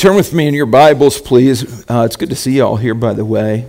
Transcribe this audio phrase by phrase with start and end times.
[0.00, 1.84] Turn with me in your Bibles, please.
[1.90, 3.66] Uh, it's good to see you all here, by the way.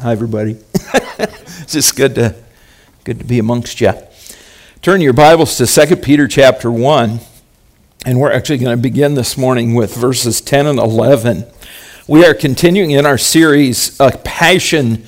[0.00, 0.56] Hi, everybody.
[0.72, 2.36] it's just good to
[3.02, 3.92] good to be amongst you.
[4.82, 7.18] Turn your Bibles to 2 Peter chapter 1,
[8.06, 11.44] and we're actually going to begin this morning with verses 10 and 11.
[12.06, 15.04] We are continuing in our series, A Passion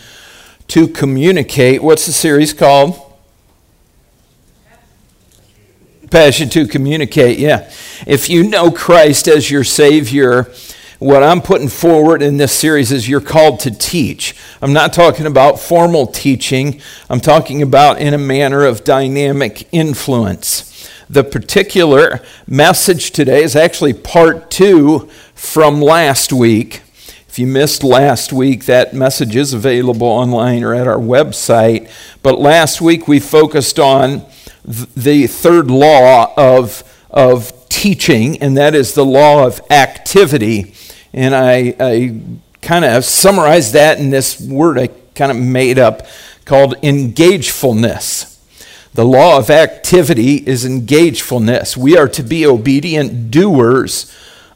[0.67, 1.81] to Communicate.
[1.81, 3.06] What's the series called?
[6.11, 7.69] Passion to communicate, yeah.
[8.07, 10.53] If you know Christ as your Savior,
[11.01, 14.37] what I'm putting forward in this series is you're called to teach.
[14.63, 20.89] I'm not talking about formal teaching, I'm talking about in a manner of dynamic influence.
[21.11, 26.83] The particular message today is actually part two from last week.
[27.29, 31.91] If you missed last week, that message is available online or at our website.
[32.23, 34.25] But last week we focused on
[34.67, 40.75] the third law of, of teaching, and that is the law of activity.
[41.13, 42.21] And I, I
[42.63, 46.07] kind of summarized that in this word I kind of made up
[46.45, 48.33] called engagefulness.
[48.93, 51.77] The law of activity is engagefulness.
[51.77, 54.15] We are to be obedient doers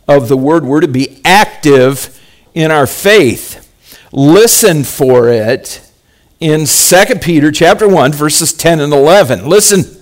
[0.08, 0.64] of the word.
[0.64, 2.18] We're to be active
[2.54, 3.68] in our faith.
[4.12, 5.86] Listen for it
[6.40, 9.48] in 2 Peter chapter 1 verses 10 and 11.
[9.48, 9.99] Listen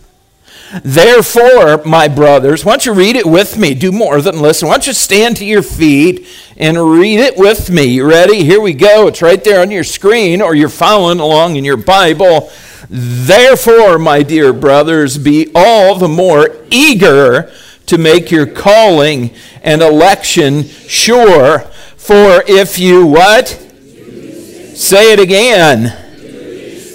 [0.83, 3.73] Therefore, my brothers, why don't you read it with me?
[3.73, 4.69] Do more than listen.
[4.69, 6.27] Why don't you stand to your feet
[6.59, 7.85] and read it with me?
[7.85, 8.45] You ready?
[8.45, 9.07] Here we go.
[9.07, 12.51] It's right there on your screen, or you're following along in your Bible.
[12.91, 17.51] Therefore, my dear brothers, be all the more eager
[17.87, 19.31] to make your calling
[19.63, 21.61] and election sure.
[21.97, 23.49] For if you what?
[23.49, 26.05] Say it again.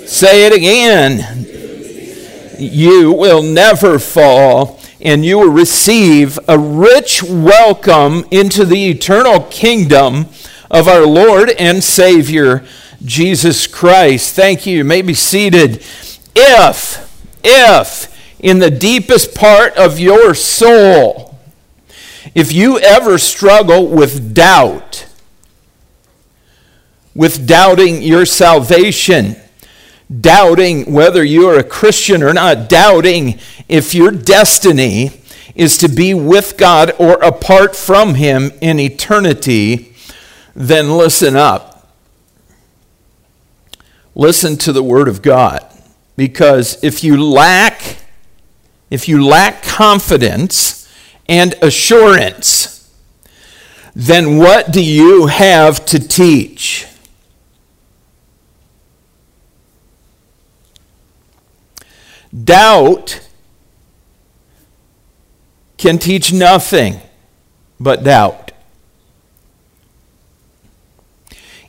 [0.06, 1.53] Say it again
[2.60, 10.28] you will never fall and you will receive a rich welcome into the eternal kingdom
[10.72, 12.66] of our Lord and Savior,
[13.04, 14.36] Jesus Christ.
[14.36, 14.78] Thank you.
[14.78, 15.84] You may be seated.
[16.36, 21.38] If, if, in the deepest part of your soul,
[22.34, 25.06] if you ever struggle with doubt,
[27.14, 29.36] with doubting your salvation,
[30.22, 35.12] doubting whether you're a Christian or not, doubting if your destiny
[35.56, 39.96] is to be with God or apart from Him in eternity,
[40.56, 41.94] then listen up.
[44.16, 45.66] Listen to the Word of God.
[46.16, 47.98] Because if you lack,
[48.90, 50.88] if you lack confidence
[51.28, 52.92] and assurance,
[53.96, 56.86] then what do you have to teach?
[62.34, 63.28] Doubt
[65.78, 67.00] can teach nothing
[67.80, 68.52] but doubt.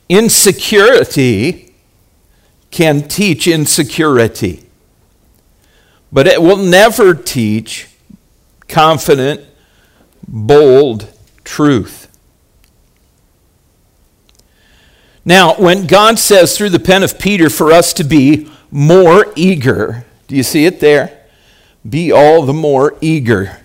[0.07, 1.73] Insecurity
[2.71, 4.65] can teach insecurity,
[6.11, 7.87] but it will never teach
[8.67, 9.41] confident,
[10.27, 11.11] bold
[11.43, 12.11] truth.
[15.23, 20.05] Now, when God says through the pen of Peter for us to be more eager,
[20.27, 21.25] do you see it there?
[21.87, 23.61] Be all the more eager.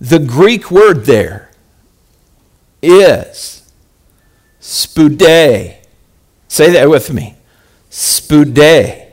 [0.00, 1.50] The Greek word there
[2.82, 3.70] is
[4.60, 5.76] spude.
[6.48, 7.36] Say that with me.
[7.90, 9.06] Spude.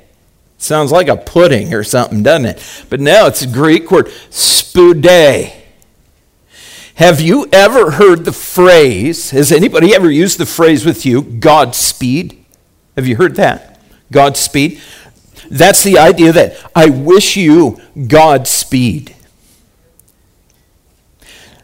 [0.58, 2.86] Sounds like a pudding or something, doesn't it?
[2.90, 5.54] But now it's a Greek word, spude.
[6.96, 12.44] Have you ever heard the phrase, has anybody ever used the phrase with you, Godspeed?
[12.96, 13.80] Have you heard that?
[14.12, 14.82] Godspeed?
[15.50, 19.16] That's the idea that I wish you Godspeed.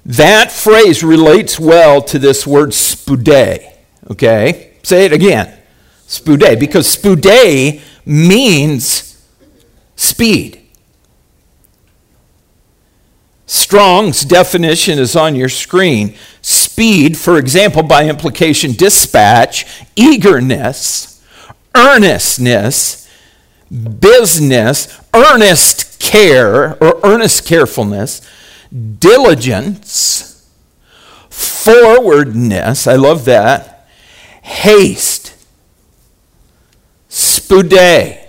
[0.05, 3.73] That phrase relates well to this word spude.
[4.11, 4.73] Okay?
[4.83, 5.57] Say it again.
[6.07, 6.59] Spude.
[6.59, 9.25] Because spude means
[9.95, 10.59] speed.
[13.45, 16.15] Strong's definition is on your screen.
[16.41, 21.23] Speed, for example, by implication, dispatch, eagerness,
[21.75, 23.02] earnestness,
[23.73, 28.21] business, earnest care or earnest carefulness,
[28.99, 30.47] diligence,
[31.29, 33.87] forwardness, I love that,
[34.43, 35.35] haste,
[37.09, 38.19] spude.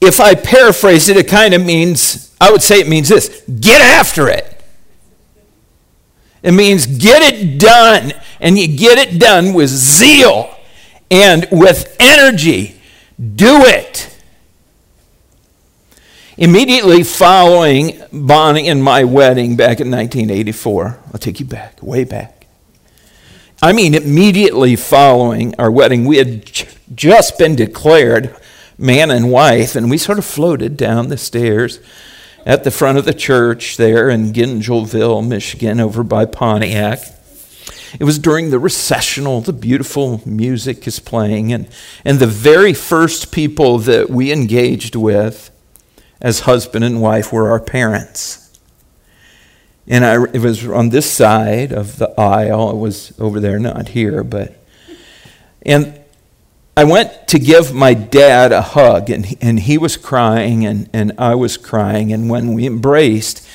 [0.00, 3.80] If I paraphrase it, it kind of means, I would say it means this get
[3.80, 4.52] after it.
[6.42, 10.54] It means get it done, and you get it done with zeal
[11.10, 12.80] and with energy.
[13.18, 14.15] Do it.
[16.38, 22.46] Immediately following Bonnie and my wedding back in 1984, I'll take you back, way back.
[23.62, 26.44] I mean, immediately following our wedding, we had
[26.94, 28.36] just been declared
[28.76, 31.80] man and wife, and we sort of floated down the stairs
[32.44, 36.98] at the front of the church there in Gingellville, Michigan, over by Pontiac.
[37.98, 41.66] It was during the recessional, the beautiful music is playing, and,
[42.04, 45.50] and the very first people that we engaged with
[46.20, 48.58] as husband and wife were our parents.
[49.88, 52.70] And I, it was on this side of the aisle.
[52.70, 54.56] It was over there, not here, but.
[55.62, 56.00] And
[56.76, 61.12] I went to give my dad a hug, and, and he was crying, and, and
[61.18, 62.12] I was crying.
[62.12, 63.46] And when we embraced,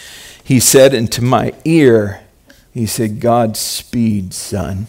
[0.43, 2.21] he said into my ear,
[2.73, 4.87] he said, Godspeed, son.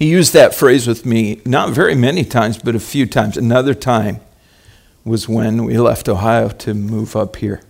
[0.00, 3.36] He used that phrase with me not very many times, but a few times.
[3.36, 4.20] Another time
[5.04, 7.60] was when we left Ohio to move up here.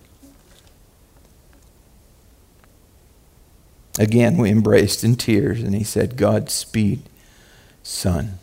[3.98, 7.02] Again, we embraced in tears, and he said, Godspeed,
[7.82, 8.38] son.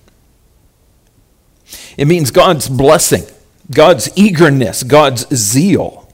[1.98, 3.24] It means God's blessing,
[3.72, 6.12] God's eagerness, God's zeal.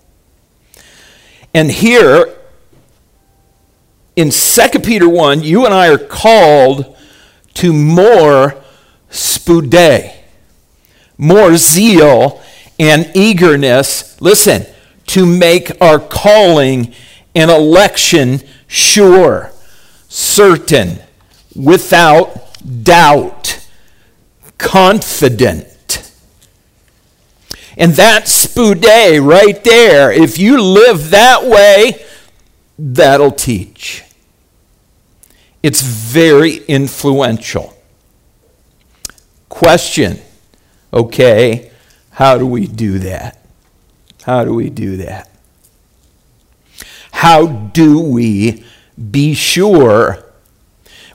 [1.55, 2.35] And here
[4.15, 6.92] in 2 Peter 1, you and I are called
[7.55, 8.55] to more
[9.09, 10.13] spude,
[11.17, 12.41] more zeal
[12.79, 14.65] and eagerness, listen,
[15.07, 16.93] to make our calling
[17.35, 19.51] and election sure,
[20.07, 20.99] certain,
[21.55, 23.67] without doubt,
[24.57, 26.11] confident.
[27.77, 32.03] And that spude right there, if you live that way,
[32.77, 34.03] that'll teach.
[35.63, 37.73] It's very influential.
[39.47, 40.19] Question
[40.91, 41.71] okay,
[42.11, 43.43] how do we do that?
[44.23, 45.29] How do we do that?
[47.11, 48.63] How do we
[49.11, 50.23] be sure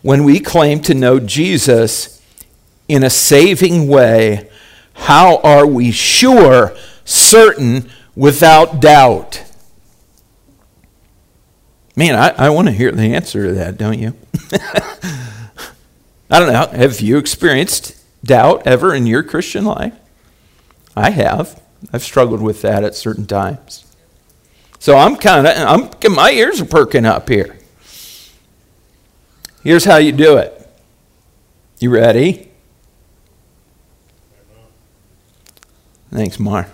[0.03, 2.21] when we claim to know Jesus
[2.89, 4.49] in a saving way?
[4.95, 6.75] How are we sure,
[7.05, 9.45] certain, without doubt?
[11.99, 14.15] Man, I, I want to hear the answer to that, don't you?
[16.31, 16.69] I don't know.
[16.69, 19.95] Have you experienced doubt ever in your Christian life?
[20.95, 21.61] I have.
[21.93, 23.85] I've struggled with that at certain times.
[24.79, 27.59] So I'm kind of, I'm, my ears are perking up here.
[29.65, 30.71] Here's how you do it.
[31.81, 32.53] You ready?
[36.13, 36.69] Thanks, Mar.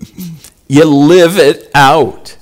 [0.66, 2.38] you live it out.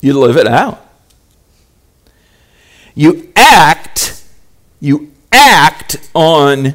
[0.00, 0.86] You live it out.
[2.94, 4.24] You act,
[4.80, 6.74] you act on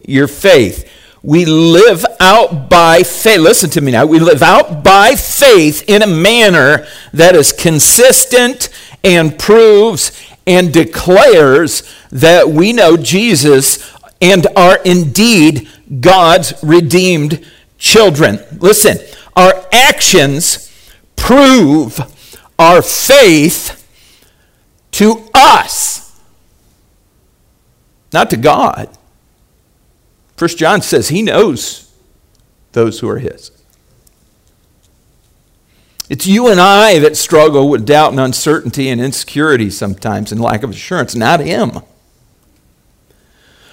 [0.00, 0.90] your faith.
[1.22, 3.40] We live out by faith.
[3.40, 4.06] Listen to me now.
[4.06, 8.68] We live out by faith in a manner that is consistent
[9.02, 10.12] and proves
[10.46, 15.68] and declares that we know Jesus and are indeed
[16.00, 17.44] God's redeemed
[17.78, 18.38] children.
[18.58, 18.98] Listen,
[19.34, 20.72] our actions
[21.16, 21.98] prove
[22.58, 23.82] our faith
[24.92, 26.20] to us,
[28.12, 28.96] not to God.
[30.36, 31.92] First John says he knows
[32.72, 33.50] those who are his.
[36.08, 40.62] It's you and I that struggle with doubt and uncertainty and insecurity sometimes and lack
[40.62, 41.80] of assurance, not him.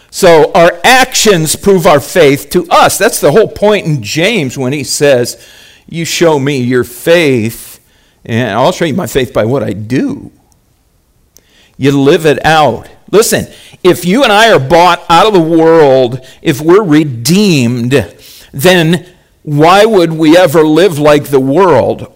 [0.10, 2.98] So our actions prove our faith to us.
[2.98, 5.48] That's the whole point in James when he says,
[5.88, 7.73] You show me your faith,
[8.26, 10.32] and I'll show you my faith by what I do.
[11.78, 12.90] You live it out.
[13.12, 13.48] Listen,
[13.84, 17.92] if you and I are bought out of the world, if we're redeemed,
[18.52, 19.14] then
[19.44, 22.16] why would we ever live like the world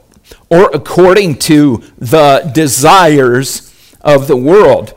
[0.50, 4.94] or according to the desires of the world?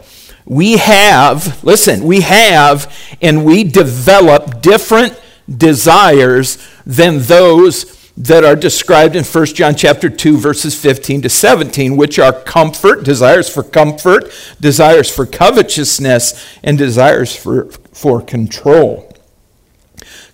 [0.46, 9.16] We have, listen, we have and we develop different desires than those that are described
[9.16, 14.30] in 1 John chapter 2 verses 15 to 17 which are comfort desires for comfort
[14.60, 19.10] desires for covetousness and desires for for control.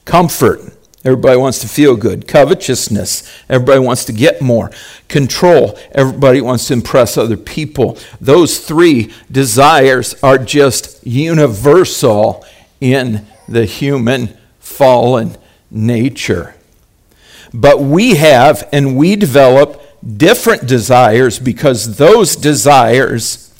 [0.04, 0.60] Comfort.
[1.04, 2.26] Everybody wants to feel good.
[2.26, 3.44] Covetousness.
[3.48, 4.72] Everybody wants to get more.
[5.06, 5.78] Control.
[5.92, 7.96] Everybody wants to impress other people.
[8.20, 12.44] Those three desires are just universal
[12.80, 15.36] in the human fallen
[15.70, 16.55] nature
[17.60, 19.82] but we have and we develop
[20.18, 23.50] different desires because those desires,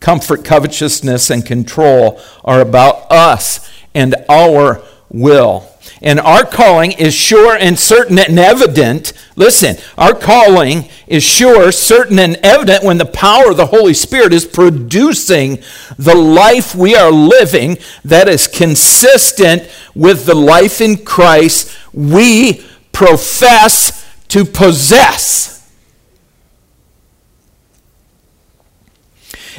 [0.00, 5.68] comfort, covetousness, and control, are about us and our will.
[6.02, 9.12] And our calling is sure and certain and evident.
[9.36, 14.32] Listen, our calling is sure, certain, and evident when the power of the Holy Spirit
[14.32, 15.62] is producing
[15.96, 22.64] the life we are living that is consistent with the life in Christ we
[22.94, 25.70] profess to possess.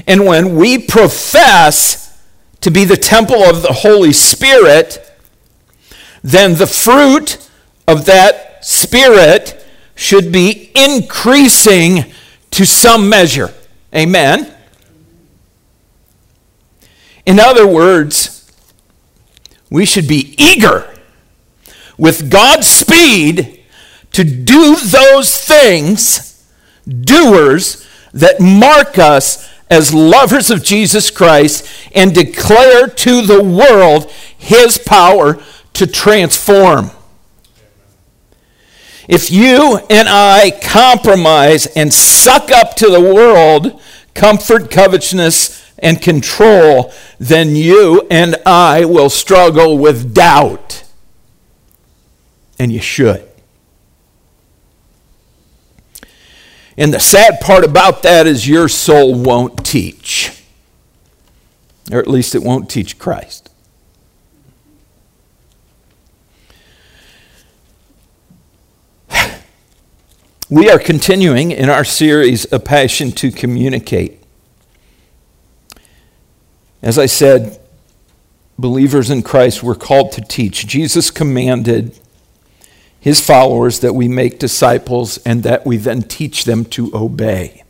[0.07, 2.19] And when we profess
[2.61, 5.01] to be the temple of the Holy Spirit,
[6.23, 7.49] then the fruit
[7.87, 9.63] of that Spirit
[9.93, 12.11] should be increasing
[12.51, 13.53] to some measure.
[13.93, 14.51] Amen.
[17.25, 18.51] In other words,
[19.69, 20.94] we should be eager
[21.97, 23.63] with God's speed
[24.11, 26.45] to do those things,
[26.87, 34.77] doers, that mark us as lovers of Jesus Christ and declare to the world his
[34.77, 35.41] power
[35.73, 36.91] to transform.
[39.07, 43.81] If you and I compromise and suck up to the world
[44.13, 50.84] comfort, covetousness, and control, then you and I will struggle with doubt.
[52.57, 53.27] And you should.
[56.77, 60.43] And the sad part about that is your soul won't teach,
[61.91, 63.49] or at least it won't teach Christ.
[70.49, 74.21] We are continuing in our series, A Passion to Communicate.
[76.83, 77.59] As I said,
[78.59, 80.67] believers in Christ were called to teach.
[80.67, 81.99] Jesus commanded
[83.05, 87.63] his followers that we make disciples and that we then teach them to obey.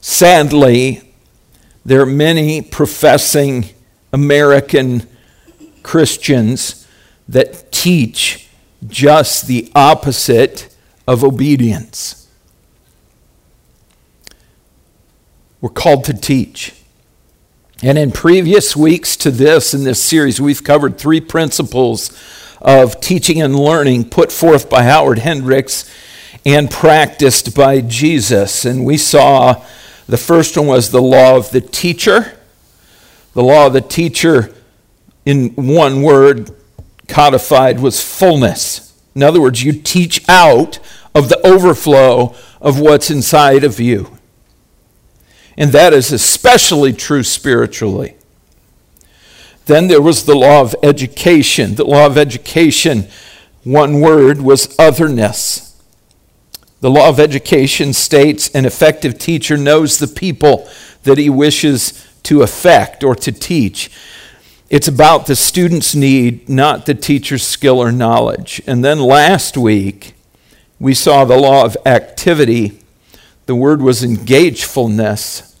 [0.00, 1.12] Sadly,
[1.84, 3.66] there are many professing
[4.14, 5.06] American
[5.82, 6.88] Christians
[7.28, 8.48] that teach
[8.88, 10.74] just the opposite
[11.06, 12.30] of obedience.
[15.60, 16.72] We're called to teach.
[17.82, 22.10] And in previous weeks to this, in this series, we've covered three principles
[22.60, 25.90] of teaching and learning put forth by Howard Hendricks
[26.44, 28.64] and practiced by Jesus.
[28.64, 29.64] And we saw
[30.08, 32.32] the first one was the law of the teacher.
[33.34, 34.54] The law of the teacher,
[35.24, 36.50] in one word,
[37.08, 38.94] codified was fullness.
[39.14, 40.78] In other words, you teach out
[41.14, 44.16] of the overflow of what's inside of you.
[45.56, 48.15] And that is especially true spiritually.
[49.66, 51.74] Then there was the law of education.
[51.74, 53.08] The law of education,
[53.64, 55.80] one word, was otherness.
[56.80, 60.68] The law of education states an effective teacher knows the people
[61.02, 63.90] that he wishes to affect or to teach.
[64.68, 68.60] It's about the student's need, not the teacher's skill or knowledge.
[68.66, 70.14] And then last week,
[70.78, 72.80] we saw the law of activity.
[73.46, 75.55] The word was engagefulness.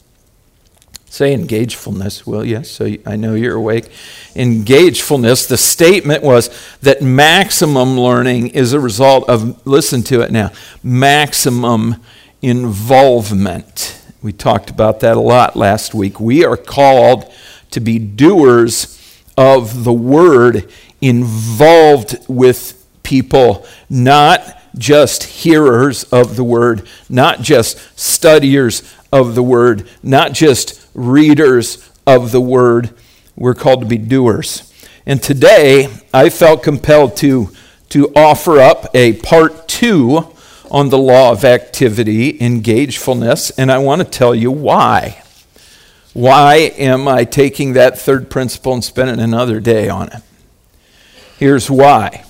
[1.08, 2.64] Say engagefulness, will you?
[2.64, 3.90] So I know you're awake.
[4.34, 6.50] Engagefulness, the statement was
[6.82, 10.50] that maximum learning is a result of, listen to it now,
[10.82, 11.96] maximum
[12.42, 14.02] involvement.
[14.20, 16.20] We talked about that a lot last week.
[16.20, 17.32] We are called
[17.70, 18.92] to be doers
[19.36, 20.70] of the word
[21.00, 28.82] involved with people, not just hearers of the word, not just studiers
[29.12, 32.90] of the word, not just readers of the word.
[33.36, 34.72] We're called to be doers.
[35.04, 37.52] And today, I felt compelled to,
[37.90, 40.32] to offer up a part two
[40.70, 45.22] on the law of activity, engagefulness, and I want to tell you why.
[46.12, 50.22] Why am I taking that third principle and spending another day on it?
[51.38, 52.24] Here's why.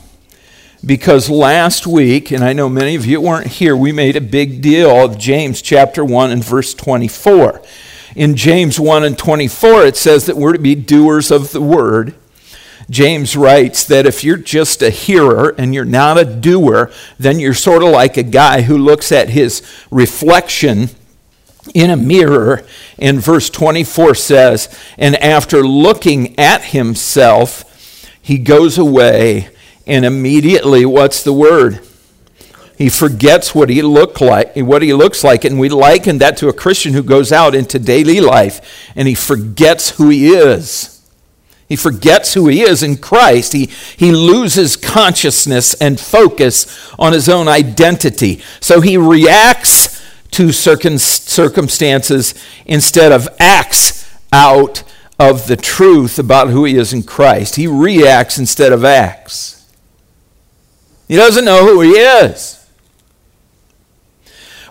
[0.84, 4.60] Because last week, and I know many of you weren't here, we made a big
[4.60, 7.62] deal of James chapter 1 and verse 24.
[8.16, 12.14] In James 1 and 24, it says that we're to be doers of the word.
[12.88, 17.52] James writes that if you're just a hearer and you're not a doer, then you're
[17.52, 20.88] sort of like a guy who looks at his reflection
[21.74, 22.64] in a mirror.
[22.98, 29.50] And verse 24 says, And after looking at himself, he goes away,
[29.86, 31.85] and immediately, what's the word?
[32.76, 36.52] He forgets what he like, what he looks like, and we liken that to a
[36.52, 38.60] Christian who goes out into daily life
[38.94, 40.92] and he forgets who he is.
[41.68, 43.52] He forgets who he is in Christ.
[43.52, 48.42] He, he loses consciousness and focus on his own identity.
[48.60, 50.02] So he reacts
[50.32, 52.34] to circumstances
[52.66, 54.84] instead of acts out
[55.18, 57.56] of the truth about who he is in Christ.
[57.56, 59.66] He reacts instead of acts.
[61.08, 62.55] He doesn't know who he is.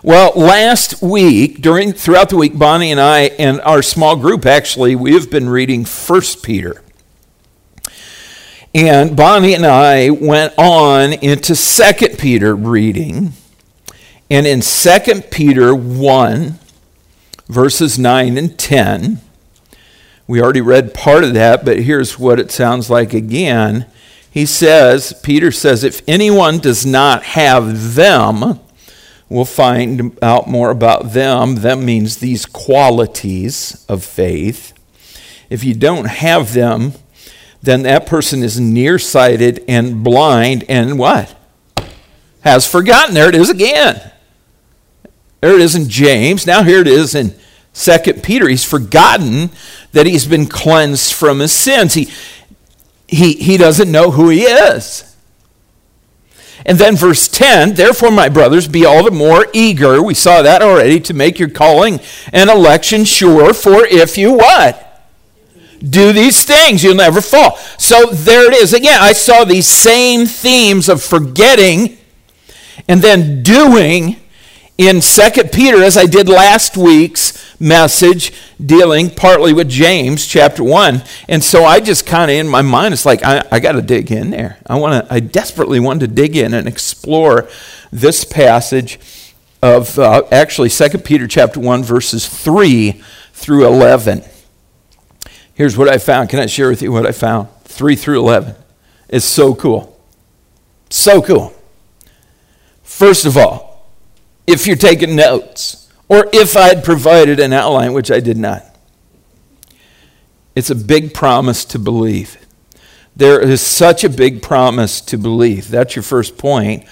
[0.02, 4.94] Well, last week, during throughout the week, Bonnie and I and our small group actually,
[4.94, 6.82] we have been reading First Peter.
[8.74, 13.32] And Bonnie and I went on into Second Peter reading.
[14.30, 16.58] And in Second Peter 1,
[17.48, 19.20] verses 9 and 10,
[20.26, 23.86] we already read part of that, but here's what it sounds like again.
[24.30, 28.60] He says, Peter says, if anyone does not have them,
[29.28, 31.56] we'll find out more about them.
[31.56, 34.72] That means these qualities of faith.
[35.50, 36.92] If you don't have them,
[37.62, 41.34] then that person is nearsighted and blind and what?
[42.40, 43.14] Has forgotten.
[43.14, 44.12] There it is again.
[45.40, 46.46] There it is in James.
[46.46, 47.34] Now here it is in
[47.76, 49.50] Second Peter, he's forgotten
[49.92, 51.92] that he's been cleansed from his sins.
[51.92, 52.08] He,
[53.06, 55.14] he, he doesn't know who he is.
[56.66, 60.62] And then verse 10, therefore, my brothers, be all the more eager, we saw that
[60.62, 62.00] already, to make your calling
[62.32, 64.82] and election sure, for if you what?
[65.78, 67.56] Do these things, you'll never fall.
[67.78, 68.74] So there it is.
[68.74, 71.98] Again, I saw these same themes of forgetting
[72.88, 74.16] and then doing
[74.76, 78.32] in Second Peter, as I did last week's message,
[78.64, 81.02] dealing partly with James chapter 1.
[81.28, 83.82] And so I just kind of, in my mind, it's like, I, I got to
[83.82, 84.58] dig in there.
[84.66, 87.48] I, want to, I desperately want to dig in and explore
[87.90, 88.98] this passage
[89.62, 93.00] of uh, actually Second Peter chapter 1, verses 3
[93.32, 94.22] through 11.
[95.54, 96.28] Here's what I found.
[96.28, 97.48] Can I share with you what I found?
[97.64, 98.54] 3 through 11.
[99.08, 99.98] It's so cool.
[100.90, 101.54] So cool.
[102.82, 103.90] First of all,
[104.46, 108.64] if you're taking notes, or if I'd provided an outline, which I did not.
[110.54, 112.38] It's a big promise to believe.
[113.14, 115.68] There is such a big promise to believe.
[115.68, 116.84] That's your first point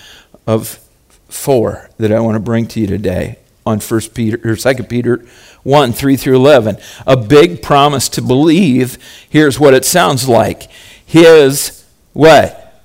[0.46, 0.80] of
[1.28, 5.24] four that I want to bring to you today on First Peter or Second Peter
[5.62, 6.76] 1, 3 through 11.
[7.06, 8.98] A big promise to believe.
[9.28, 10.70] Here's what it sounds like.
[11.04, 12.82] His what?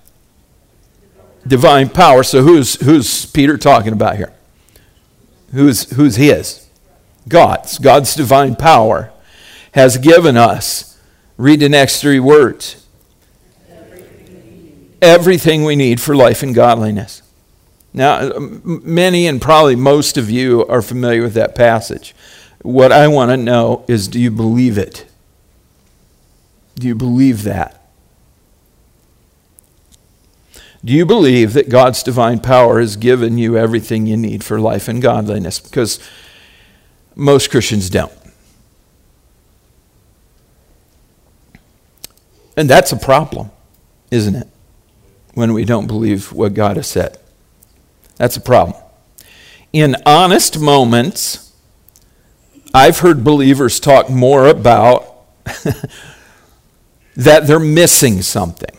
[1.48, 2.24] Divine power.
[2.24, 4.34] So who's who's Peter talking about here?
[5.52, 6.68] Who's, who's His?
[7.28, 7.78] God's.
[7.80, 9.12] God's divine power
[9.74, 11.00] has given us,
[11.38, 12.86] read the next three words,
[15.02, 17.22] everything we need for life and godliness.
[17.94, 18.32] Now,
[18.64, 22.16] many and probably most of you are familiar with that passage.
[22.62, 25.06] What I want to know is do you believe it?
[26.76, 27.79] Do you believe that?
[30.84, 34.88] Do you believe that God's divine power has given you everything you need for life
[34.88, 35.60] and godliness?
[35.60, 36.00] Because
[37.16, 38.14] most Christians don't.
[42.56, 43.52] And that's a problem,
[44.10, 44.48] isn't it?
[45.34, 47.18] When we don't believe what God has said.
[48.16, 48.82] That's a problem.
[49.72, 51.54] In honest moments,
[52.74, 55.06] I've heard believers talk more about
[57.16, 58.79] that they're missing something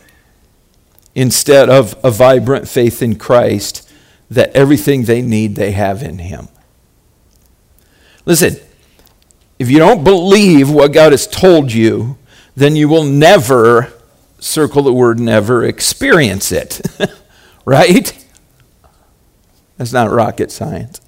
[1.15, 3.89] instead of a vibrant faith in Christ
[4.29, 6.47] that everything they need they have in Him.
[8.25, 8.55] Listen,
[9.59, 12.17] if you don't believe what God has told you,
[12.55, 13.91] then you will never,
[14.39, 16.81] circle the word never, experience it.
[17.65, 18.25] right?
[19.77, 21.01] That's not rocket science.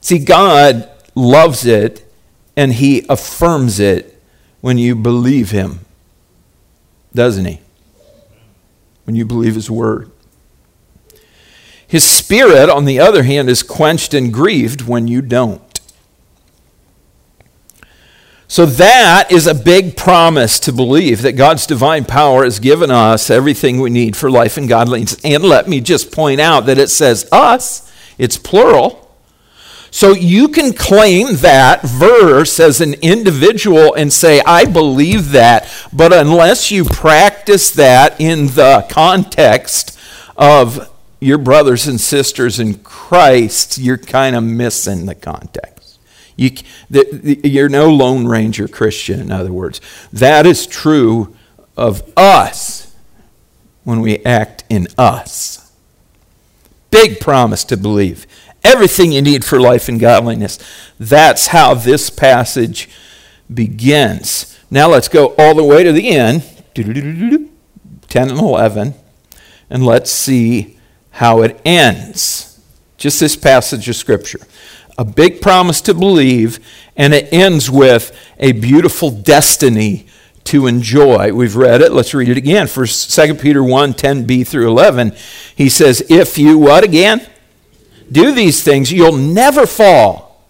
[0.00, 2.04] See, God loves it
[2.56, 4.20] and He affirms it
[4.60, 5.80] when you believe Him
[7.14, 7.60] doesn't he?
[9.04, 10.10] When you believe his word.
[11.86, 15.60] His spirit, on the other hand, is quenched and grieved when you don't.
[18.48, 23.30] So that is a big promise to believe that God's divine power has given us
[23.30, 25.16] everything we need for life and godliness.
[25.24, 29.11] And let me just point out that it says us, it's plural.
[29.94, 36.14] So you can claim that verse as an individual and say, I believe that, but
[36.14, 39.98] unless you practice that in the context
[40.34, 46.00] of your brothers and sisters in Christ, you're kind of missing the context.
[46.36, 46.52] You,
[46.88, 49.82] you're no Lone Ranger Christian, in other words.
[50.10, 51.36] That is true
[51.76, 52.96] of us
[53.84, 55.70] when we act in us.
[56.90, 58.26] Big promise to believe
[58.64, 60.58] everything you need for life and godliness.
[60.98, 62.88] That's how this passage
[63.52, 64.58] begins.
[64.70, 66.42] Now let's go all the way to the end,
[66.74, 67.50] 10
[68.30, 68.94] and 11,
[69.68, 70.78] and let's see
[71.12, 72.60] how it ends.
[72.96, 74.40] Just this passage of Scripture.
[74.98, 76.60] a big promise to believe,
[76.96, 80.06] and it ends with a beautiful destiny
[80.44, 81.32] to enjoy.
[81.32, 81.92] We've read it.
[81.92, 82.66] Let's read it again.
[82.66, 85.12] For 2 Peter 1 10b through 11,
[85.56, 87.26] he says, If you what again?
[88.12, 90.46] Do these things, you'll never fall,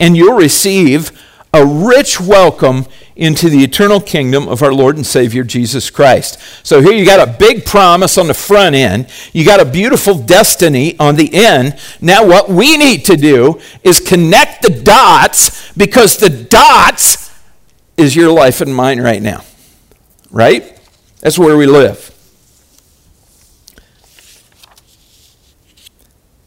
[0.00, 1.12] and you'll receive
[1.52, 6.38] a rich welcome into the eternal kingdom of our Lord and Savior Jesus Christ.
[6.66, 10.18] So here you got a big promise on the front end, you got a beautiful
[10.18, 11.78] destiny on the end.
[12.00, 17.30] Now, what we need to do is connect the dots because the dots
[17.98, 19.44] is your life and mine right now.
[20.30, 20.80] Right?
[21.20, 22.11] That's where we live.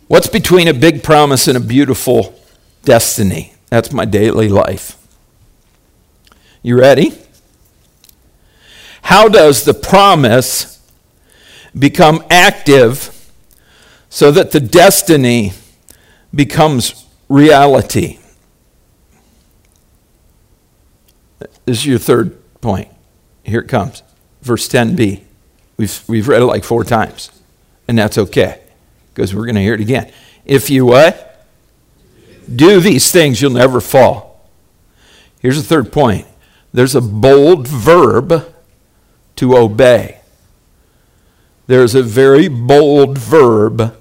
[0.08, 2.40] What's between a big promise and a beautiful
[2.84, 3.54] destiny?
[3.70, 4.98] That's my daily life.
[6.62, 7.18] You ready?
[9.02, 10.80] How does the promise
[11.78, 13.12] become active
[14.10, 15.54] so that the destiny
[16.34, 18.20] becomes reality?
[21.40, 22.90] This is your third point.
[23.44, 24.04] Here it comes.
[24.44, 25.24] Verse 10b.
[25.78, 27.32] We've, we've read it like four times,
[27.88, 28.65] and that's okay
[29.16, 30.12] because we're going to hear it again.
[30.44, 31.48] If you what?
[32.54, 34.52] Do these things, you'll never fall.
[35.40, 36.28] Here's the third point
[36.74, 38.54] there's a bold verb
[39.38, 40.20] to obey.
[41.68, 43.96] There's a very bold verb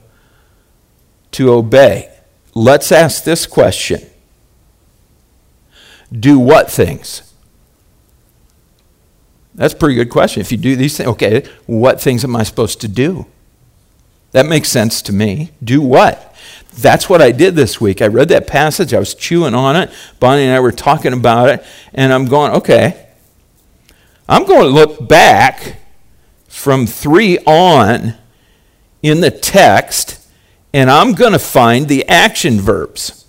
[1.33, 2.11] to obey.
[2.55, 4.01] Let's ask this question
[6.13, 7.33] Do what things?
[9.55, 10.41] That's a pretty good question.
[10.41, 13.27] If you do these things, okay, what things am I supposed to do?
[14.35, 15.53] That makes sense to me.
[15.63, 16.35] Do what?
[16.77, 18.03] That's what I did this week.
[18.03, 19.93] I read that passage, I was chewing on it.
[20.19, 23.07] Bonnie and I were talking about it, and I'm going, okay,
[24.29, 25.77] I'm going to look back
[26.49, 28.15] from 3 on
[29.03, 30.27] in the text,
[30.73, 33.27] and I'm going to find the action verbs.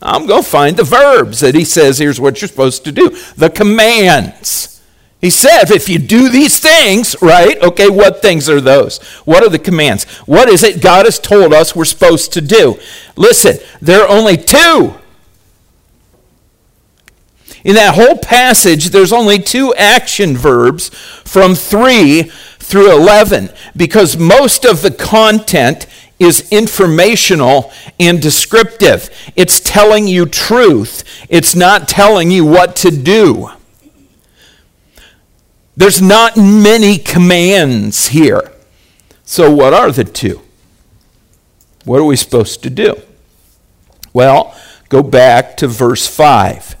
[0.00, 3.10] I'm going to find the verbs that he says here's what you're supposed to do,
[3.36, 4.75] the commands.
[5.26, 7.60] He said, if you do these things, right?
[7.60, 9.02] Okay, what things are those?
[9.24, 10.04] What are the commands?
[10.24, 12.78] What is it God has told us we're supposed to do?
[13.16, 14.94] Listen, there are only two.
[17.64, 20.90] In that whole passage, there's only two action verbs
[21.24, 25.88] from 3 through 11 because most of the content
[26.20, 29.10] is informational and descriptive.
[29.34, 33.50] It's telling you truth, it's not telling you what to do.
[35.76, 38.52] There's not many commands here.
[39.24, 40.42] So, what are the two?
[41.84, 43.00] What are we supposed to do?
[44.12, 44.56] Well,
[44.88, 46.76] go back to verse 5.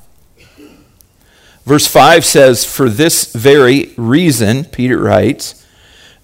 [1.64, 5.66] Verse 5 says, For this very reason, Peter writes,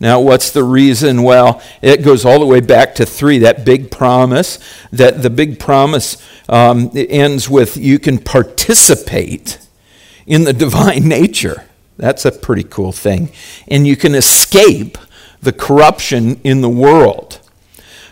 [0.02, 1.22] now, what's the reason?
[1.22, 4.58] Well, it goes all the way back to three, that big promise.
[4.90, 9.60] That the big promise um, ends with you can participate
[10.26, 11.66] in the divine nature.
[12.02, 13.30] That's a pretty cool thing.
[13.68, 14.98] And you can escape
[15.40, 17.38] the corruption in the world.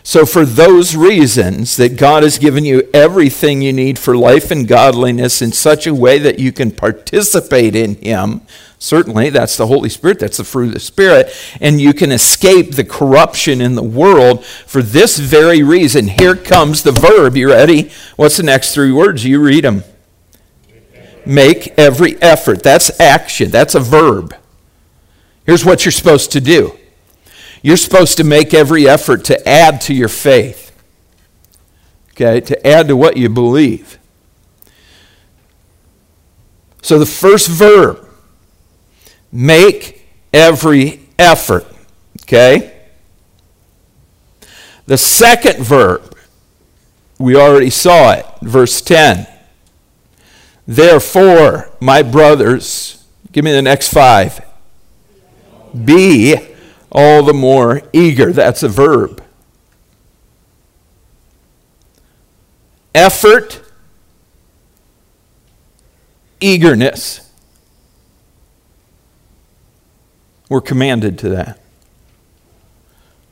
[0.01, 4.65] So, for those reasons, that God has given you everything you need for life and
[4.65, 8.41] godliness in such a way that you can participate in Him,
[8.79, 12.75] certainly that's the Holy Spirit, that's the fruit of the Spirit, and you can escape
[12.75, 16.07] the corruption in the world for this very reason.
[16.07, 17.35] Here comes the verb.
[17.35, 17.91] You ready?
[18.15, 19.25] What's the next three words?
[19.25, 19.83] You read them
[21.25, 22.63] make every effort.
[22.63, 24.35] That's action, that's a verb.
[25.45, 26.77] Here's what you're supposed to do
[27.63, 30.75] you're supposed to make every effort to add to your faith,
[32.11, 33.99] okay, to add to what you believe.
[36.81, 38.07] So the first verb,
[39.31, 41.67] make every effort,
[42.23, 42.79] okay?
[44.87, 46.17] The second verb,
[47.19, 49.27] we already saw it, verse 10.
[50.71, 54.39] Therefore, my brothers, give me the next five.
[55.83, 56.37] Be
[56.89, 58.31] all the more eager.
[58.31, 59.21] That's a verb.
[62.95, 63.61] Effort,
[66.39, 67.29] eagerness.
[70.47, 71.59] We're commanded to that.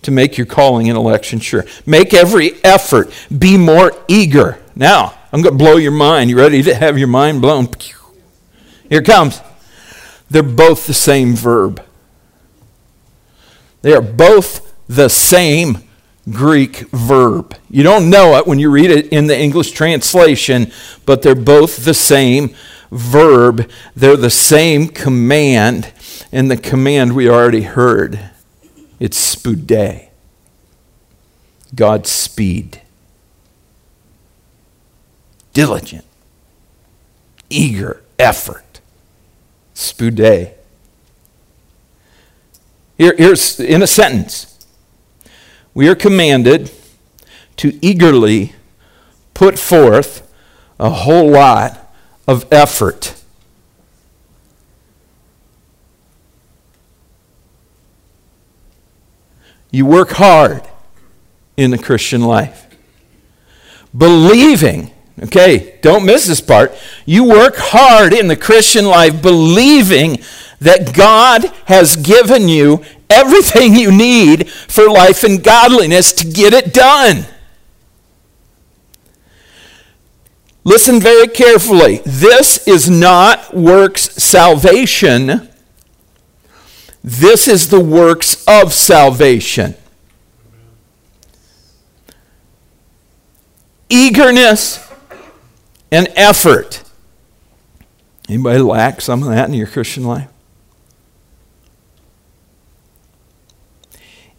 [0.02, 1.64] To make your calling and election sure.
[1.86, 3.14] Make every effort.
[3.38, 4.60] Be more eager.
[4.76, 6.30] Now, I'm going to blow your mind.
[6.30, 7.70] You ready to have your mind blown?
[8.90, 9.42] Here comes.
[10.30, 11.84] They're both the same verb.
[13.82, 15.84] They are both the same
[16.30, 17.56] Greek verb.
[17.70, 20.72] You don't know it when you read it in the English translation,
[21.06, 22.56] but they're both the same
[22.92, 23.70] verb.
[23.96, 25.92] They're the same command,
[26.32, 28.32] and the command we already heard.
[29.00, 30.10] It's spude.
[31.76, 32.82] God's speed.
[35.60, 36.06] Diligent,
[37.50, 38.80] eager effort.
[39.76, 40.54] Spude.
[42.98, 44.66] Here, here's in a sentence.
[45.74, 46.72] We are commanded
[47.58, 48.54] to eagerly
[49.34, 50.26] put forth
[50.80, 51.94] a whole lot
[52.26, 53.22] of effort.
[59.72, 60.66] You work hard
[61.58, 62.66] in the Christian life.
[63.94, 64.92] Believing,
[65.24, 66.76] okay, don't miss this part.
[67.06, 70.20] You work hard in the Christian life believing
[70.60, 76.74] that God has given you everything you need for life and godliness to get it
[76.74, 77.26] done.
[80.64, 82.02] Listen very carefully.
[82.06, 85.50] This is not works salvation.
[87.04, 89.76] This is the works of salvation.
[93.90, 94.89] Eagerness
[95.92, 96.84] and effort.
[98.28, 100.28] Anybody lack some of that in your Christian life?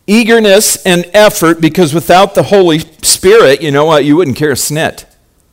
[0.06, 4.04] Eagerness and effort, because without the Holy Spirit, you know what?
[4.04, 5.04] You wouldn't care a snit.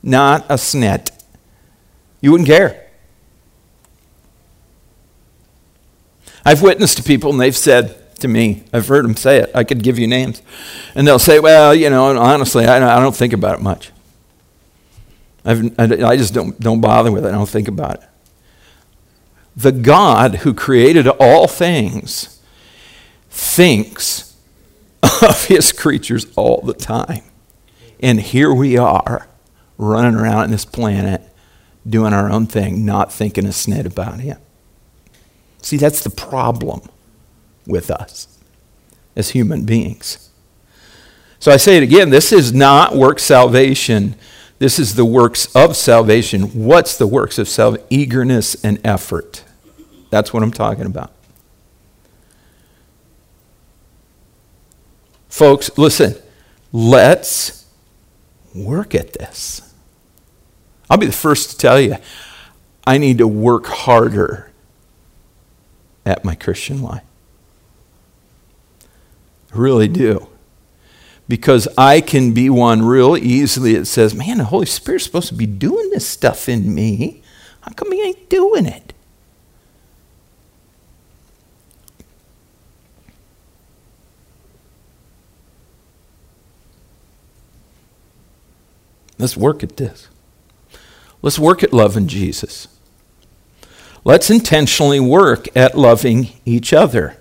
[0.01, 1.11] Not a snit.
[2.21, 2.87] You wouldn't care.
[6.45, 9.63] I've witnessed to people and they've said to me, I've heard them say it, I
[9.63, 10.41] could give you names.
[10.95, 13.91] And they'll say, well, you know, honestly, I, I don't think about it much.
[15.47, 17.29] I've, I just don't, don't bother with it.
[17.29, 18.09] I don't think about it.
[19.55, 22.39] The God who created all things
[23.29, 24.35] thinks
[25.01, 27.23] of his creatures all the time.
[27.99, 29.27] And here we are
[29.77, 31.21] running around on this planet
[31.87, 34.37] doing our own thing, not thinking a snit about him.
[35.61, 36.81] See, that's the problem
[37.65, 38.27] with us
[39.15, 40.29] as human beings.
[41.39, 44.15] So I say it again this is not work salvation.
[44.59, 46.65] This is the works of salvation.
[46.65, 47.85] What's the works of salvation?
[47.89, 49.43] Eagerness and effort.
[50.09, 51.11] That's what I'm talking about.
[55.29, 56.15] Folks, listen,
[56.71, 57.65] let's
[58.55, 59.61] work at this.
[60.89, 61.97] I'll be the first to tell you,
[62.85, 64.51] I need to work harder
[66.05, 67.03] at my Christian life.
[69.53, 70.27] I really do.
[71.27, 75.33] Because I can be one real easily It says, man, the Holy Spirit's supposed to
[75.33, 77.21] be doing this stuff in me.
[77.61, 78.93] How come he ain't doing it?
[89.19, 90.07] Let's work at this.
[91.21, 92.67] Let's work at loving Jesus.
[94.03, 97.17] Let's intentionally work at loving each other.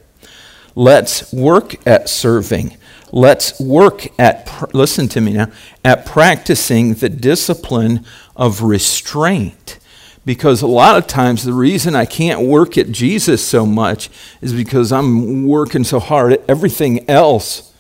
[0.74, 2.76] Let's work at serving.
[3.16, 5.50] Let's work at, listen to me now,
[5.83, 8.05] at practicing the discipline
[8.37, 9.79] of restraint.
[10.26, 14.11] Because a lot of times the reason I can't work at Jesus so much
[14.42, 17.72] is because I'm working so hard at everything else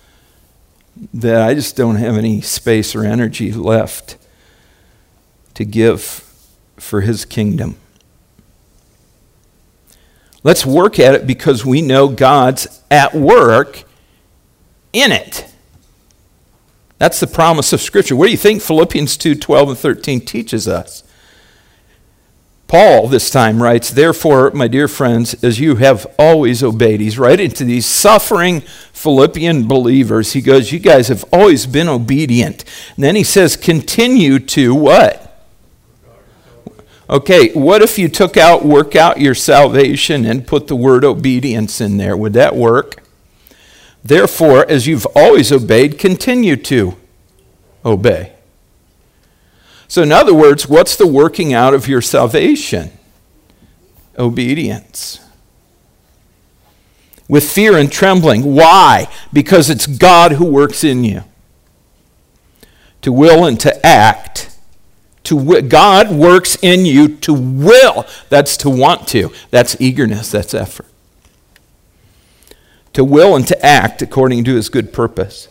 [1.12, 4.16] that I just don't have any space or energy left
[5.52, 6.02] to give
[6.78, 7.76] for his kingdom.
[10.42, 13.82] Let's work at it because we know God's at work
[14.96, 15.46] in it.
[16.98, 18.16] That's the promise of Scripture.
[18.16, 21.02] What do you think Philippians 2 12 and 13 teaches us?
[22.68, 27.50] Paul this time writes, Therefore, my dear friends, as you have always obeyed, he's writing
[27.50, 28.60] to these suffering
[28.92, 30.32] Philippian believers.
[30.32, 32.64] He goes, You guys have always been obedient.
[32.96, 35.22] And then he says, Continue to what?
[37.08, 41.80] Okay, what if you took out, work out your salvation and put the word obedience
[41.80, 42.16] in there?
[42.16, 43.05] Would that work?
[44.06, 46.96] Therefore, as you've always obeyed, continue to
[47.84, 48.32] obey.
[49.88, 52.90] So, in other words, what's the working out of your salvation?
[54.18, 55.20] Obedience.
[57.28, 58.54] With fear and trembling.
[58.54, 59.08] Why?
[59.32, 61.24] Because it's God who works in you.
[63.02, 64.56] To will and to act
[65.26, 68.06] to God works in you to will.
[68.28, 69.32] That's to want to.
[69.50, 70.30] That's eagerness.
[70.30, 70.86] That's effort.
[72.96, 75.48] To will and to act according to his good purpose.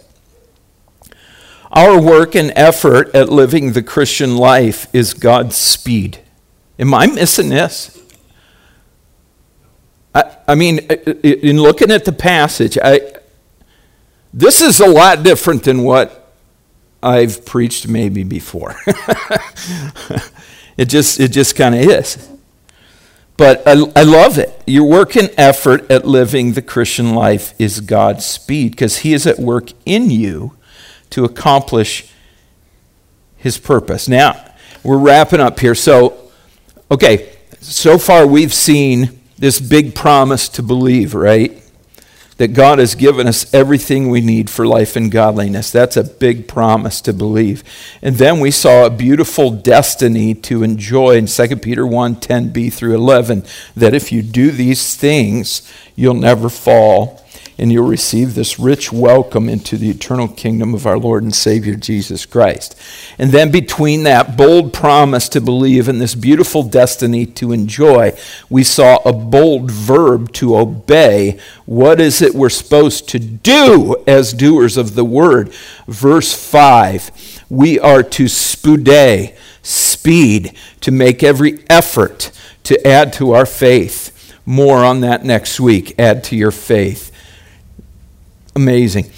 [1.72, 6.18] Our work and effort at living the Christian life is God's speed.
[6.80, 8.02] Am I missing this?
[10.16, 13.00] I, I mean, in looking at the passage, I,
[14.34, 16.34] this is a lot different than what
[17.04, 18.76] I've preached maybe before.
[20.78, 22.28] it just, it just kind of is.
[23.38, 24.64] But I, I love it.
[24.66, 29.28] Your work and effort at living the Christian life is God's speed because He is
[29.28, 30.56] at work in you
[31.10, 32.12] to accomplish
[33.36, 34.08] His purpose.
[34.08, 34.42] Now,
[34.84, 35.76] we're wrapping up here.
[35.76, 36.32] So,
[36.90, 41.62] okay, so far we've seen this big promise to believe, right?
[42.38, 45.72] That God has given us everything we need for life and godliness.
[45.72, 47.64] That's a big promise to believe.
[48.02, 52.96] And then we saw a beautiful destiny to enjoy in 2 Peter 1 10b through
[52.96, 53.46] 11.
[53.76, 57.25] That if you do these things, you'll never fall
[57.58, 61.76] and you'll receive this rich welcome into the eternal kingdom of our Lord and Savior
[61.76, 62.76] Jesus Christ.
[63.18, 68.18] And then, between that bold promise to believe and this beautiful destiny to enjoy,
[68.50, 71.40] we saw a bold verb to obey.
[71.66, 75.54] What is it we're supposed to do as doers of the word?
[75.88, 82.32] Verse 5 we are to spoude, speed, to make every effort
[82.64, 84.12] to add to our faith.
[84.46, 85.96] More on that next week.
[85.98, 87.12] Add to your faith.
[88.56, 89.12] Amazing.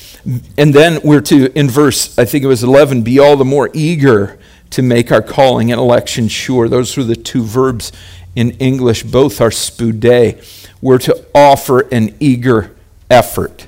[0.58, 3.70] And then we're to, in verse, I think it was 11, be all the more
[3.74, 4.40] eager
[4.72, 6.68] to make our calling and election sure.
[6.68, 7.92] Those are the two verbs
[8.36, 9.04] in English.
[9.04, 10.42] Both are spoude.
[10.82, 12.76] We're to offer an eager
[13.10, 13.68] effort.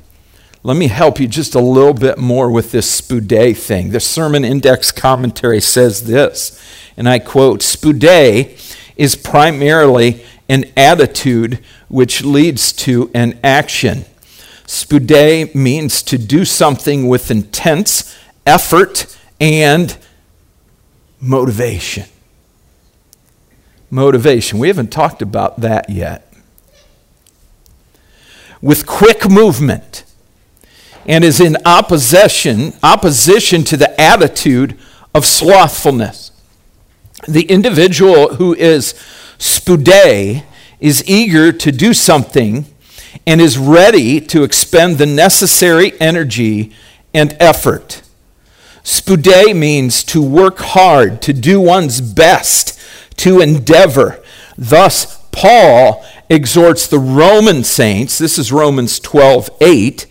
[0.61, 3.91] Let me help you just a little bit more with this spoude thing.
[3.91, 6.61] The Sermon Index commentary says this,
[6.97, 8.59] and I quote Spoude
[8.97, 14.03] is primarily an attitude which leads to an action.
[14.69, 19.97] Spoude means to do something with intense effort and
[21.19, 22.05] motivation.
[23.89, 24.59] Motivation.
[24.59, 26.31] We haven't talked about that yet.
[28.61, 30.03] With quick movement
[31.07, 34.77] and is in opposition opposition to the attitude
[35.15, 36.29] of slothfulness.
[37.27, 38.93] The individual who is
[39.39, 40.43] spoude
[40.79, 42.67] is eager to do something
[43.25, 46.73] and is ready to expend the necessary energy
[47.13, 48.01] and effort.
[48.83, 52.79] Spoude means to work hard, to do one's best,
[53.17, 54.23] to endeavor.
[54.57, 60.05] Thus, Paul exhorts the Roman saints, this is Romans 12 8,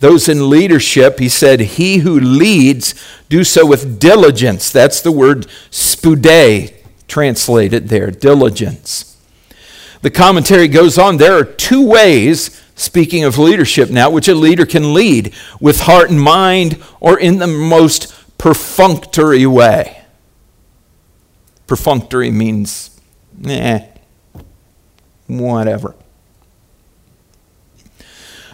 [0.00, 2.94] those in leadership, he said, He who leads,
[3.28, 4.70] do so with diligence.
[4.70, 6.74] That's the word spoude
[7.08, 9.13] translated there, diligence.
[10.04, 14.66] The commentary goes on there are two ways speaking of leadership now, which a leader
[14.66, 20.02] can lead with heart and mind or in the most perfunctory way.
[21.66, 23.00] Perfunctory means,
[23.46, 23.80] eh,
[25.26, 25.94] whatever.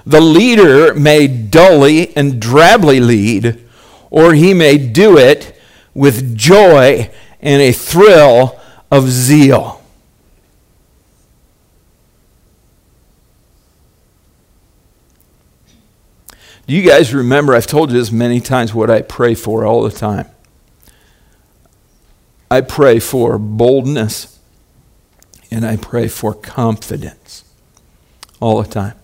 [0.07, 3.59] The leader may dully and drably lead,
[4.09, 5.61] or he may do it
[5.95, 7.11] with joy
[7.41, 9.80] and a thrill of zeal.
[16.71, 17.57] Do you guys remember?
[17.57, 20.29] I've told you this many times what I pray for all the time.
[22.49, 24.39] I pray for boldness
[25.51, 27.43] and I pray for confidence
[28.39, 28.95] all the time.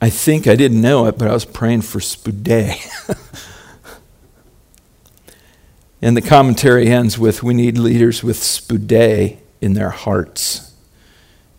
[0.00, 2.48] I think I didn't know it, but I was praying for Spoude.
[6.00, 10.65] and the commentary ends with We need leaders with Spoude in their hearts.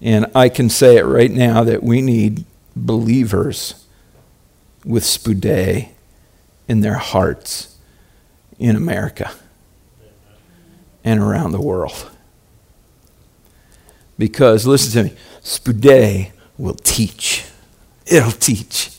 [0.01, 3.85] And I can say it right now that we need believers
[4.85, 5.89] with spoude
[6.67, 7.75] in their hearts
[8.59, 9.31] in America
[11.03, 12.09] and around the world.
[14.17, 17.45] Because, listen to me, spoude will teach.
[18.05, 18.91] It'll teach.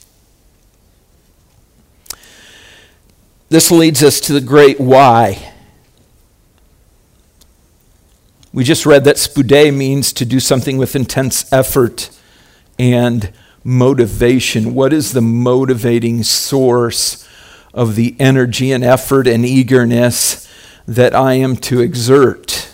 [3.48, 5.52] This leads us to the great why.
[8.52, 12.11] We just read that spoude means to do something with intense effort
[12.78, 13.32] and
[13.62, 14.74] motivation.
[14.74, 17.28] What is the motivating source
[17.74, 20.48] of the energy and effort and eagerness
[20.87, 22.70] that I am to exert?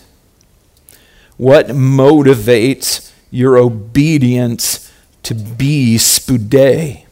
[1.37, 4.93] What motivates your obedience
[5.25, 7.05] to be spoude?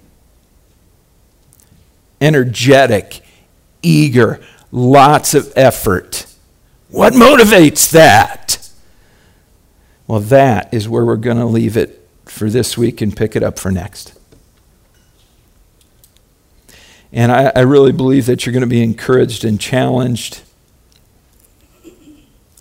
[2.21, 3.21] Energetic,
[3.83, 6.27] eager, lots of effort.
[6.93, 8.69] What motivates that?
[10.07, 13.43] Well, that is where we're going to leave it for this week and pick it
[13.43, 14.13] up for next.
[17.11, 20.43] And I, I really believe that you're going to be encouraged and challenged.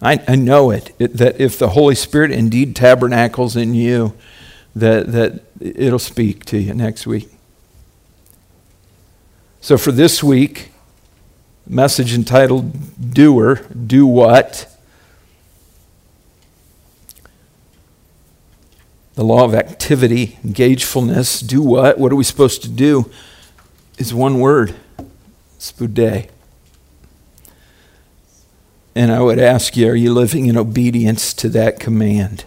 [0.01, 4.13] I, I know it, it, that if the Holy Spirit indeed tabernacles in you,
[4.73, 7.29] that, that it'll speak to you next week.
[9.59, 10.70] So for this week,
[11.67, 14.67] message entitled Doer, Do What?
[19.15, 21.99] The law of activity, engagefulness, do what?
[21.99, 23.11] What are we supposed to do?
[23.97, 24.73] Is one word,
[25.59, 26.29] spoude.
[28.95, 32.45] And I would ask you, are you living in obedience to that command?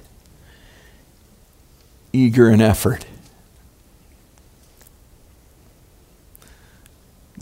[2.13, 3.07] Eager in effort.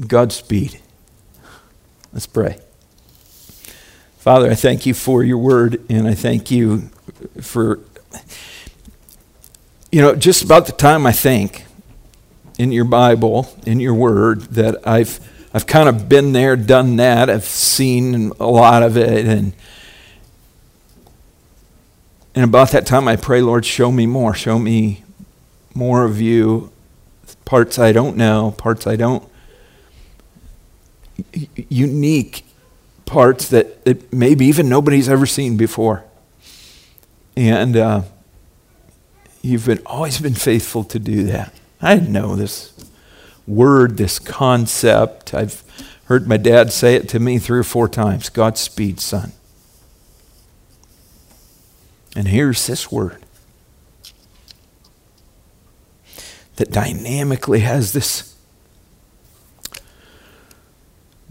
[0.06, 0.81] Godspeed.
[2.12, 2.58] Let's pray.
[4.18, 6.90] Father, I thank you for your word, and I thank you
[7.40, 7.80] for,
[9.90, 11.64] you know, just about the time I think
[12.58, 15.18] in your Bible, in your word, that I've,
[15.52, 17.30] I've kind of been there, done that.
[17.30, 19.52] I've seen a lot of it, and
[22.34, 24.32] and about that time, I pray, Lord, show me more.
[24.32, 25.04] Show me
[25.74, 26.72] more of you.
[27.44, 29.28] Parts I don't know, parts I don't
[31.68, 32.44] unique
[33.04, 36.04] parts that, that maybe even nobody's ever seen before.
[37.36, 38.02] And uh,
[39.42, 41.54] you've been, always been faithful to do that.
[41.80, 42.72] I know this
[43.46, 45.34] word, this concept.
[45.34, 45.62] I've
[46.04, 49.32] heard my dad say it to me three or four times Godspeed, son.
[52.14, 53.24] And here's this word
[56.56, 58.31] that dynamically has this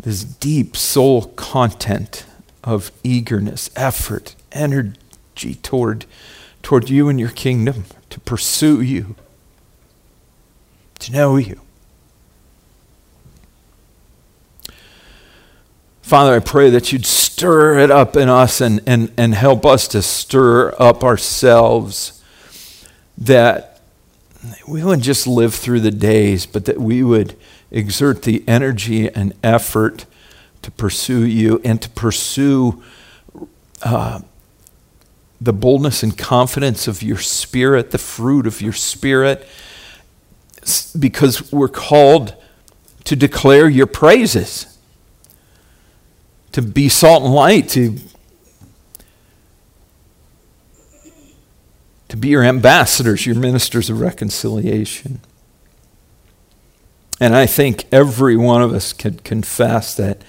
[0.02, 2.26] this deep soul content
[2.64, 6.06] of eagerness, effort, energy toward,
[6.62, 9.16] toward you and your kingdom, to pursue you,
[11.00, 11.62] to know you.
[16.02, 19.88] Father, I pray that you'd stir it up in us and, and, and help us
[19.90, 22.22] to stir up ourselves,
[23.18, 23.80] that
[24.68, 27.38] we wouldn't just live through the days, but that we would
[27.72, 30.06] exert the energy and effort
[30.62, 32.84] to pursue you and to pursue
[33.82, 34.20] uh,
[35.40, 39.48] the boldness and confidence of your spirit, the fruit of your spirit,
[41.00, 42.36] because we're called
[43.06, 44.78] to declare your praises,
[46.52, 47.98] to be salt and light, to,
[52.10, 55.22] to be your ambassadors, your ministers of reconciliation.
[57.22, 60.24] And I think every one of us could confess that,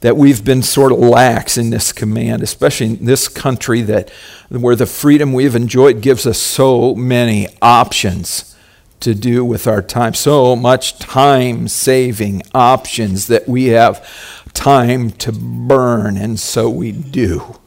[0.00, 4.10] that we've been sort of lax in this command, especially in this country that,
[4.48, 8.56] where the freedom we've enjoyed gives us so many options
[8.98, 14.04] to do with our time, so much time saving options that we have
[14.52, 17.60] time to burn, and so we do.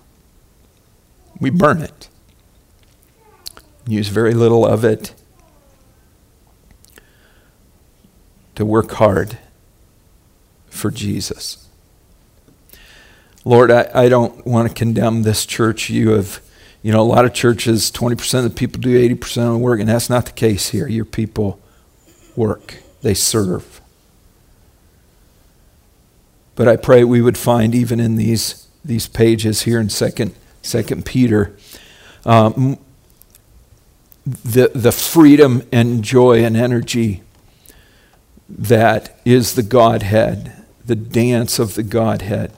[1.39, 2.09] We burn it,
[3.87, 5.13] use very little of it
[8.55, 9.37] to work hard
[10.69, 11.67] for Jesus.
[13.45, 15.89] Lord, I, I don't want to condemn this church.
[15.89, 16.41] You have,
[16.81, 19.79] you know, a lot of churches, 20% of the people do 80% of the work,
[19.79, 20.87] and that's not the case here.
[20.87, 21.59] Your people
[22.35, 23.81] work, they serve.
[26.55, 31.05] But I pray we would find, even in these, these pages here in 2nd, Second
[31.05, 31.57] Peter,
[32.25, 32.77] um,
[34.25, 37.21] the, the freedom and joy and energy
[38.57, 40.53] that is the Godhead,
[40.85, 42.53] the dance of the Godhead,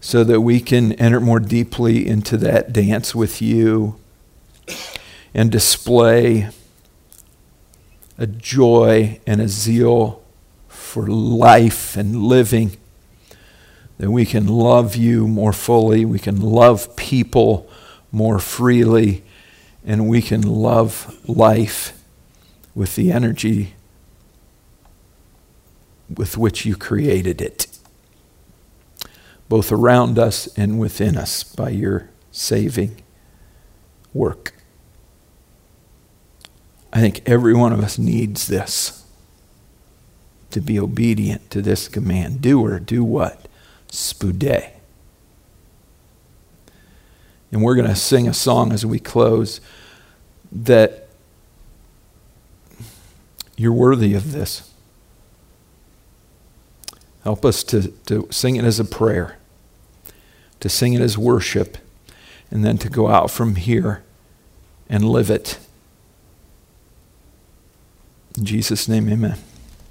[0.00, 3.96] so that we can enter more deeply into that dance with you
[5.32, 6.50] and display
[8.18, 10.22] a joy and a zeal
[10.68, 12.76] for life and living.
[13.98, 17.70] That we can love you more fully, we can love people
[18.10, 19.22] more freely,
[19.86, 21.98] and we can love life
[22.74, 23.74] with the energy
[26.16, 27.66] with which you created it,
[29.48, 33.02] both around us and within us by your saving
[34.14, 34.54] work.
[36.92, 39.04] I think every one of us needs this
[40.50, 42.42] to be obedient to this command.
[42.42, 43.46] Do or do what?
[43.90, 44.72] Spoude.
[47.50, 49.60] And we're going to sing a song as we close
[50.50, 51.08] that
[53.56, 54.71] you're worthy of this.
[57.24, 59.36] Help us to, to sing it as a prayer,
[60.60, 61.78] to sing it as worship,
[62.50, 64.02] and then to go out from here
[64.88, 65.58] and live it.
[68.36, 69.38] In Jesus' name, amen.